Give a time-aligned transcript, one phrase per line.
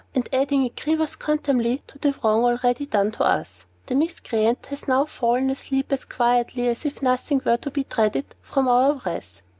[0.15, 5.05] And, adding a grievous contumely to the wrong already done us, the miscreant has now
[5.05, 9.43] fallen asleep as quietly as if nothing were to be dreaded from our wrath!